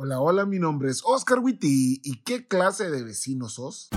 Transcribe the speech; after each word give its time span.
Hola, 0.00 0.20
hola, 0.20 0.46
mi 0.46 0.60
nombre 0.60 0.92
es 0.92 1.02
Oscar 1.04 1.40
Witty. 1.40 2.02
¿Y 2.04 2.22
qué 2.22 2.46
clase 2.46 2.88
de 2.88 3.02
vecino 3.02 3.48
sos? 3.48 3.88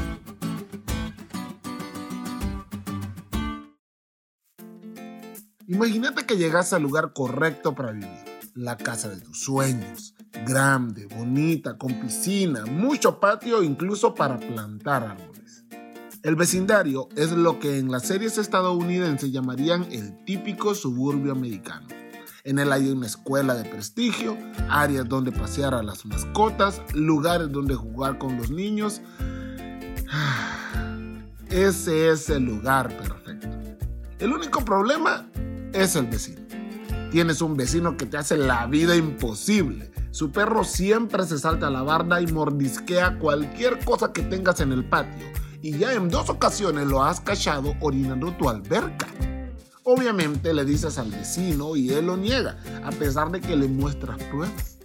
Imagínate 5.67 6.25
que 6.25 6.37
llegas 6.37 6.73
al 6.73 6.81
lugar 6.81 7.13
correcto 7.13 7.75
para 7.75 7.91
vivir, 7.91 8.09
la 8.55 8.77
casa 8.77 9.09
de 9.09 9.21
tus 9.21 9.41
sueños, 9.41 10.15
grande, 10.43 11.05
bonita, 11.05 11.77
con 11.77 11.93
piscina, 12.01 12.65
mucho 12.65 13.19
patio, 13.19 13.61
incluso 13.61 14.15
para 14.15 14.39
plantar 14.39 15.03
árboles. 15.03 15.65
El 16.23 16.35
vecindario 16.35 17.09
es 17.15 17.31
lo 17.31 17.59
que 17.59 17.77
en 17.77 17.91
las 17.91 18.07
series 18.07 18.39
estadounidenses 18.39 19.31
llamarían 19.31 19.83
el 19.91 20.25
típico 20.25 20.73
suburbio 20.73 21.31
americano. 21.31 22.00
En 22.43 22.57
él 22.57 22.71
hay 22.71 22.89
una 22.89 23.05
escuela 23.05 23.53
de 23.53 23.69
prestigio, 23.69 24.35
áreas 24.67 25.07
donde 25.07 25.31
pasear 25.31 25.75
a 25.75 25.83
las 25.83 26.05
mascotas, 26.07 26.81
lugares 26.95 27.51
donde 27.51 27.75
jugar 27.75 28.17
con 28.17 28.35
los 28.37 28.49
niños. 28.49 28.99
Ese 31.49 32.09
es 32.09 32.29
el 32.31 32.45
lugar 32.45 32.97
perfecto. 32.97 33.47
El 34.17 34.33
único 34.33 34.65
problema 34.65 35.29
es 35.71 35.95
el 35.95 36.07
vecino. 36.07 36.41
Tienes 37.11 37.41
un 37.41 37.55
vecino 37.55 37.95
que 37.95 38.07
te 38.07 38.17
hace 38.17 38.37
la 38.37 38.65
vida 38.65 38.95
imposible. 38.95 39.91
Su 40.09 40.31
perro 40.31 40.63
siempre 40.63 41.25
se 41.25 41.37
salta 41.37 41.67
a 41.67 41.71
la 41.71 41.83
barda 41.83 42.21
y 42.21 42.27
mordisquea 42.27 43.19
cualquier 43.19 43.83
cosa 43.85 44.11
que 44.13 44.23
tengas 44.23 44.61
en 44.61 44.71
el 44.71 44.83
patio. 44.83 45.27
Y 45.61 45.77
ya 45.77 45.93
en 45.93 46.09
dos 46.09 46.29
ocasiones 46.29 46.87
lo 46.87 47.03
has 47.03 47.21
cachado 47.21 47.75
orinando 47.81 48.31
tu 48.33 48.49
alberca. 48.49 49.07
Obviamente 49.93 50.53
le 50.53 50.63
dices 50.63 50.97
al 50.97 51.11
vecino 51.11 51.75
y 51.75 51.89
él 51.89 52.05
lo 52.05 52.15
niega, 52.15 52.55
a 52.85 52.91
pesar 52.91 53.29
de 53.29 53.41
que 53.41 53.57
le 53.57 53.67
muestras 53.67 54.23
pruebas. 54.23 54.77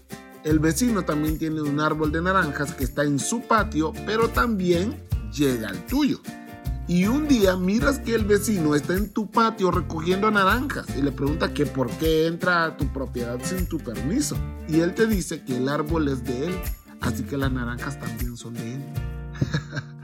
El 0.42 0.58
vecino 0.58 1.04
también 1.04 1.38
tiene 1.38 1.62
un 1.62 1.78
árbol 1.78 2.10
de 2.10 2.20
naranjas 2.20 2.74
que 2.74 2.82
está 2.82 3.04
en 3.04 3.20
su 3.20 3.42
patio, 3.42 3.92
pero 4.04 4.30
también 4.30 5.00
llega 5.32 5.68
al 5.68 5.86
tuyo. 5.86 6.18
Y 6.88 7.06
un 7.06 7.28
día 7.28 7.56
miras 7.56 8.00
que 8.00 8.16
el 8.16 8.24
vecino 8.24 8.74
está 8.74 8.94
en 8.94 9.08
tu 9.08 9.30
patio 9.30 9.70
recogiendo 9.70 10.28
naranjas 10.32 10.86
y 10.98 11.02
le 11.02 11.12
pregunta 11.12 11.54
que 11.54 11.66
por 11.66 11.88
qué 11.98 12.26
entra 12.26 12.64
a 12.64 12.76
tu 12.76 12.92
propiedad 12.92 13.38
sin 13.44 13.68
tu 13.68 13.78
permiso. 13.78 14.36
Y 14.68 14.80
él 14.80 14.92
te 14.96 15.06
dice 15.06 15.44
que 15.44 15.58
el 15.58 15.68
árbol 15.68 16.08
es 16.08 16.24
de 16.24 16.48
él, 16.48 16.54
así 17.00 17.22
que 17.22 17.36
las 17.36 17.52
naranjas 17.52 18.00
también 18.00 18.36
son 18.36 18.54
de 18.54 18.74
él. 18.74 18.84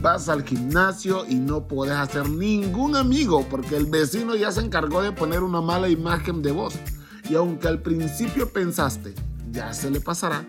vas 0.00 0.28
al 0.28 0.44
gimnasio 0.44 1.26
y 1.28 1.34
no 1.34 1.66
puedes 1.66 1.94
hacer 1.94 2.28
ningún 2.28 2.96
amigo 2.96 3.46
porque 3.48 3.76
el 3.76 3.86
vecino 3.86 4.34
ya 4.34 4.50
se 4.50 4.60
encargó 4.60 5.02
de 5.02 5.12
poner 5.12 5.42
una 5.42 5.60
mala 5.60 5.88
imagen 5.88 6.42
de 6.42 6.52
vos. 6.52 6.74
Y 7.28 7.34
aunque 7.34 7.68
al 7.68 7.82
principio 7.82 8.50
pensaste, 8.52 9.14
ya 9.50 9.72
se 9.74 9.90
le 9.90 10.00
pasará, 10.00 10.44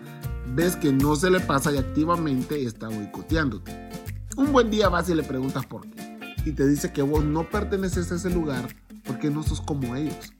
ves 0.54 0.76
que 0.76 0.92
no 0.92 1.16
se 1.16 1.30
le 1.30 1.40
pasa 1.40 1.70
y 1.72 1.78
activamente 1.78 2.64
está 2.64 2.88
boicoteándote. 2.88 3.90
Un 4.36 4.52
buen 4.52 4.70
día 4.70 4.88
vas 4.88 5.08
y 5.08 5.14
le 5.14 5.22
preguntas 5.22 5.66
por 5.66 5.82
qué. 5.90 6.18
Y 6.44 6.52
te 6.52 6.66
dice 6.66 6.92
que 6.92 7.02
vos 7.02 7.24
no 7.24 7.48
perteneces 7.48 8.10
a 8.10 8.16
ese 8.16 8.30
lugar 8.30 8.66
porque 9.04 9.30
no 9.30 9.42
sos 9.42 9.60
como 9.60 9.94
ellos. 9.94 10.32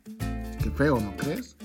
Qué 0.62 0.70
feo, 0.74 0.98
¿no 0.98 1.16
crees? 1.16 1.56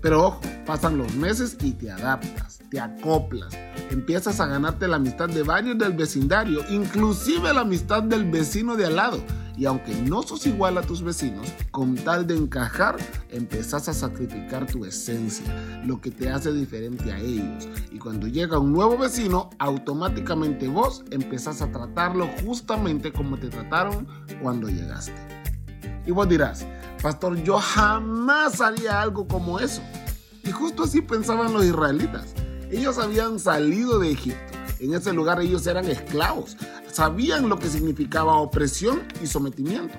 Pero 0.00 0.24
ojo, 0.24 0.40
pasan 0.66 0.98
los 0.98 1.14
meses 1.14 1.56
y 1.60 1.72
te 1.72 1.90
adaptas, 1.90 2.60
te 2.70 2.80
acoplas, 2.80 3.56
empiezas 3.90 4.40
a 4.40 4.46
ganarte 4.46 4.88
la 4.88 4.96
amistad 4.96 5.28
de 5.28 5.42
varios 5.42 5.78
del 5.78 5.92
vecindario, 5.92 6.60
inclusive 6.70 7.52
la 7.52 7.60
amistad 7.60 8.02
del 8.02 8.30
vecino 8.30 8.76
de 8.76 8.86
al 8.86 8.96
lado. 8.96 9.22
Y 9.56 9.66
aunque 9.66 9.94
no 9.94 10.22
sos 10.22 10.46
igual 10.46 10.78
a 10.78 10.82
tus 10.82 11.02
vecinos, 11.02 11.46
con 11.70 11.94
tal 11.94 12.26
de 12.26 12.36
encajar, 12.36 12.96
empezás 13.30 13.88
a 13.88 13.94
sacrificar 13.94 14.66
tu 14.66 14.84
esencia, 14.84 15.46
lo 15.84 16.00
que 16.00 16.10
te 16.10 16.28
hace 16.28 16.52
diferente 16.52 17.12
a 17.12 17.18
ellos. 17.18 17.68
Y 17.92 17.98
cuando 17.98 18.26
llega 18.26 18.58
un 18.58 18.72
nuevo 18.72 18.98
vecino, 18.98 19.50
automáticamente 19.58 20.66
vos 20.66 21.04
empezás 21.10 21.62
a 21.62 21.70
tratarlo 21.70 22.28
justamente 22.44 23.12
como 23.12 23.38
te 23.38 23.48
trataron 23.48 24.08
cuando 24.42 24.68
llegaste. 24.68 25.14
Y 26.04 26.10
vos 26.10 26.28
dirás, 26.28 26.66
pastor, 27.00 27.36
yo 27.44 27.58
jamás 27.58 28.60
haría 28.60 29.00
algo 29.00 29.28
como 29.28 29.60
eso. 29.60 29.82
Y 30.42 30.50
justo 30.50 30.82
así 30.82 31.00
pensaban 31.00 31.52
los 31.52 31.64
israelitas. 31.64 32.34
Ellos 32.70 32.98
habían 32.98 33.38
salido 33.38 33.98
de 33.98 34.12
Egipto. 34.12 34.38
En 34.80 34.94
ese 34.94 35.12
lugar 35.12 35.40
ellos 35.40 35.66
eran 35.66 35.86
esclavos. 35.86 36.56
Sabían 36.90 37.48
lo 37.48 37.58
que 37.58 37.68
significaba 37.68 38.36
opresión 38.36 39.02
y 39.22 39.26
sometimiento. 39.26 39.94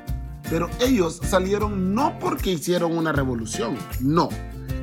Pero 0.50 0.70
ellos 0.80 1.20
salieron 1.28 1.94
no 1.96 2.20
porque 2.20 2.52
hicieron 2.52 2.98
una 2.98 3.12
revolución, 3.12 3.78
no. 4.00 4.30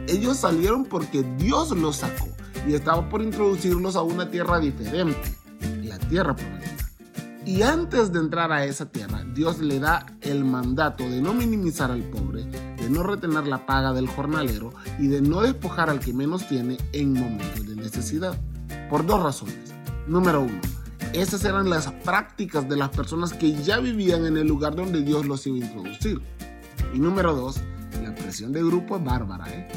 Ellos 0.08 0.38
salieron 0.38 0.84
porque 0.84 1.22
Dios 1.38 1.70
los 1.70 1.96
sacó 1.96 2.28
y 2.66 2.74
estaba 2.74 3.08
por 3.08 3.22
introducirlos 3.22 3.96
a 3.96 4.02
una 4.02 4.30
tierra 4.30 4.58
diferente, 4.58 5.36
la 5.84 5.98
tierra 5.98 6.34
prometida. 6.34 6.72
Y 7.44 7.62
antes 7.62 8.12
de 8.12 8.20
entrar 8.20 8.52
a 8.52 8.64
esa 8.64 8.86
tierra, 8.86 9.24
Dios 9.34 9.58
le 9.58 9.80
da 9.80 10.06
el 10.20 10.44
mandato 10.44 11.04
de 11.04 11.20
no 11.20 11.34
minimizar 11.34 11.90
al 11.90 12.02
pobre, 12.02 12.46
de 12.82 12.90
no 12.90 13.04
retener 13.04 13.46
la 13.46 13.64
paga 13.64 13.92
del 13.92 14.08
jornalero 14.08 14.72
y 14.98 15.06
de 15.06 15.22
no 15.22 15.40
despojar 15.40 15.88
al 15.88 16.00
que 16.00 16.12
menos 16.12 16.48
tiene 16.48 16.78
en 16.92 17.12
momentos 17.12 17.66
de 17.66 17.76
necesidad. 17.76 18.36
Por 18.90 19.06
dos 19.06 19.22
razones. 19.22 19.72
Número 20.08 20.40
uno, 20.40 20.60
esas 21.12 21.44
eran 21.44 21.70
las 21.70 21.90
prácticas 22.04 22.68
de 22.68 22.76
las 22.76 22.88
personas 22.88 23.32
que 23.32 23.52
ya 23.62 23.78
vivían 23.78 24.26
en 24.26 24.36
el 24.36 24.48
lugar 24.48 24.74
donde 24.74 25.02
Dios 25.02 25.26
los 25.26 25.46
iba 25.46 25.56
a 25.56 25.60
introducir. 25.60 26.20
Y 26.92 26.98
número 26.98 27.34
dos, 27.34 27.60
la 28.02 28.14
presión 28.14 28.52
de 28.52 28.64
grupo 28.64 28.96
es 28.96 29.04
bárbara, 29.04 29.46
¿eh? 29.48 29.68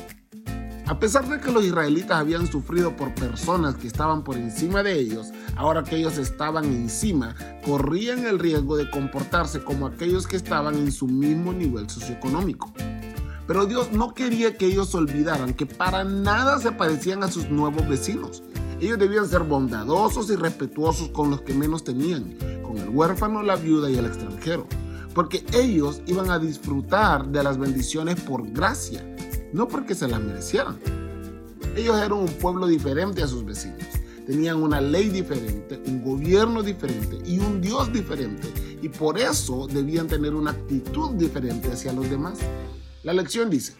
A 0.88 1.00
pesar 1.00 1.28
de 1.28 1.40
que 1.40 1.52
los 1.52 1.66
israelitas 1.66 2.18
habían 2.18 2.46
sufrido 2.46 2.96
por 2.96 3.14
personas 3.16 3.76
que 3.76 3.88
estaban 3.88 4.24
por 4.24 4.38
encima 4.38 4.84
de 4.84 4.94
ellos, 5.00 5.32
ahora 5.56 5.84
que 5.84 5.96
ellos 5.96 6.20
estaban 6.20 6.66
encima, 6.66 7.36
corrían 7.66 8.24
el 8.26 8.38
riesgo 8.38 8.78
de 8.78 8.90
comportarse 8.92 9.64
como 9.64 9.88
aquellos 9.88 10.28
que 10.28 10.36
estaban 10.36 10.76
en 10.76 10.92
su 10.92 11.08
mismo 11.08 11.54
nivel 11.54 11.90
socioeconómico. 11.90 12.72
Pero 13.48 13.66
Dios 13.66 13.92
no 13.92 14.14
quería 14.14 14.58
que 14.58 14.66
ellos 14.66 14.94
olvidaran 14.96 15.54
que 15.54 15.66
para 15.66 16.04
nada 16.04 16.60
se 16.60 16.72
parecían 16.72 17.24
a 17.24 17.32
sus 17.32 17.50
nuevos 17.50 17.88
vecinos. 17.88 18.44
Ellos 18.80 19.00
debían 19.00 19.28
ser 19.28 19.44
bondadosos 19.44 20.30
y 20.30 20.36
respetuosos 20.36 21.10
con 21.10 21.30
los 21.30 21.42
que 21.42 21.54
menos 21.54 21.84
tenían, 21.84 22.36
con 22.64 22.78
el 22.78 22.90
huérfano, 22.90 23.42
la 23.44 23.56
viuda 23.56 23.90
y 23.90 23.98
el 23.98 24.06
extranjero, 24.06 24.68
porque 25.14 25.46
ellos 25.54 26.02
iban 26.08 26.30
a 26.30 26.40
disfrutar 26.40 27.28
de 27.28 27.44
las 27.44 27.58
bendiciones 27.58 28.20
por 28.22 28.50
gracia 28.52 29.06
no 29.56 29.70
porque 29.70 29.96
se 29.96 30.08
las 30.08 30.22
merecieran. 30.22 30.78
Ellos 31.76 31.98
eran 31.98 32.14
un 32.14 32.28
pueblo 32.28 32.68
diferente 32.68 33.24
a 33.24 33.28
sus 33.28 33.46
vecinos. 33.46 33.84
Tenían 34.28 34.62
una 34.62 34.82
ley 34.82 35.08
diferente, 35.08 35.82
un 35.88 36.04
gobierno 36.04 36.62
diferente 36.62 37.18
y 37.26 37.40
un 37.40 37.62
Dios 37.62 37.92
diferente. 37.94 38.50
Y 38.82 38.90
por 38.90 39.18
eso 39.18 39.68
debían 39.68 40.08
tener 40.08 40.34
una 40.36 40.52
actitud 40.52 41.12
diferente 41.12 41.72
hacia 41.72 41.94
los 41.94 42.10
demás. 42.10 42.38
La 43.06 43.14
lección 43.14 43.52
dice, 43.52 43.74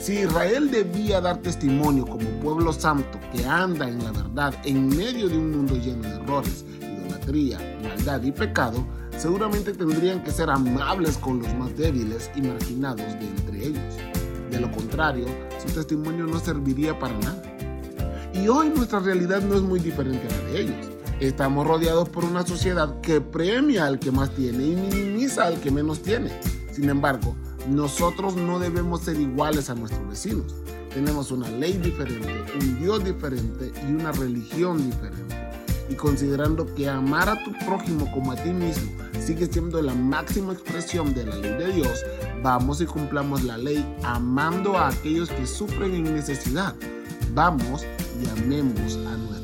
si 0.00 0.20
Israel 0.20 0.70
debía 0.70 1.20
dar 1.20 1.36
testimonio 1.36 2.06
como 2.06 2.26
pueblo 2.40 2.72
santo 2.72 3.20
que 3.30 3.44
anda 3.44 3.86
en 3.86 4.02
la 4.02 4.10
verdad 4.10 4.54
en 4.64 4.88
medio 4.88 5.28
de 5.28 5.36
un 5.36 5.50
mundo 5.50 5.76
lleno 5.76 6.02
de 6.02 6.14
errores, 6.14 6.64
idolatría, 6.80 7.58
maldad 7.82 8.22
y 8.22 8.32
pecado, 8.32 8.86
seguramente 9.18 9.74
tendrían 9.74 10.24
que 10.24 10.30
ser 10.30 10.48
amables 10.48 11.18
con 11.18 11.42
los 11.42 11.54
más 11.56 11.76
débiles 11.76 12.30
y 12.34 12.40
marginados 12.40 13.06
de 13.06 13.28
entre 13.28 13.66
ellos. 13.66 13.94
De 14.50 14.58
lo 14.58 14.72
contrario, 14.72 15.26
su 15.62 15.70
testimonio 15.74 16.26
no 16.26 16.40
serviría 16.40 16.98
para 16.98 17.18
nada. 17.18 17.42
Y 18.32 18.48
hoy 18.48 18.70
nuestra 18.70 19.00
realidad 19.00 19.42
no 19.42 19.56
es 19.56 19.60
muy 19.60 19.78
diferente 19.78 20.26
a 20.26 20.30
la 20.30 20.48
de 20.48 20.60
ellos. 20.62 20.86
Estamos 21.20 21.66
rodeados 21.66 22.08
por 22.08 22.24
una 22.24 22.46
sociedad 22.46 22.98
que 23.02 23.20
premia 23.20 23.84
al 23.84 23.98
que 23.98 24.10
más 24.10 24.30
tiene 24.30 24.64
y 24.64 24.74
minimiza 24.74 25.44
al 25.44 25.60
que 25.60 25.70
menos 25.70 26.00
tiene. 26.00 26.30
Sin 26.72 26.88
embargo, 26.88 27.36
nosotros 27.68 28.36
no 28.36 28.58
debemos 28.58 29.02
ser 29.02 29.20
iguales 29.20 29.70
a 29.70 29.74
nuestros 29.74 30.08
vecinos. 30.08 30.54
Tenemos 30.92 31.30
una 31.30 31.48
ley 31.50 31.74
diferente, 31.74 32.44
un 32.60 32.78
Dios 32.78 33.04
diferente 33.04 33.72
y 33.88 33.92
una 33.92 34.12
religión 34.12 34.78
diferente. 34.90 35.34
Y 35.88 35.94
considerando 35.94 36.72
que 36.74 36.88
amar 36.88 37.28
a 37.28 37.44
tu 37.44 37.52
prójimo 37.66 38.10
como 38.12 38.32
a 38.32 38.36
ti 38.36 38.50
mismo 38.50 38.90
sigue 39.20 39.46
siendo 39.46 39.82
la 39.82 39.94
máxima 39.94 40.52
expresión 40.52 41.14
de 41.14 41.26
la 41.26 41.36
ley 41.36 41.52
de 41.52 41.72
Dios, 41.72 42.04
Vamos 42.44 42.82
y 42.82 42.84
cumplamos 42.84 43.42
la 43.42 43.56
ley 43.56 43.82
amando 44.02 44.76
a 44.76 44.88
aquellos 44.88 45.30
que 45.30 45.46
sufren 45.46 45.94
en 45.94 46.14
necesidad. 46.14 46.74
Vamos 47.32 47.86
y 48.22 48.28
amemos 48.38 48.96
a 48.96 49.16
nuestro 49.16 49.43